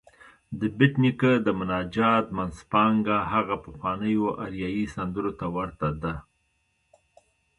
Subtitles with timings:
[0.59, 6.13] د بېټ نیکه د مناجات منځپانګه هغه پخوانيو اریايي سندرو ته ورته ده.